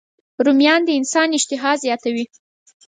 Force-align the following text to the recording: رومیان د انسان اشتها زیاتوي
رومیان 0.45 0.81
د 0.85 0.89
انسان 0.99 1.27
اشتها 1.37 1.71
زیاتوي 1.83 2.25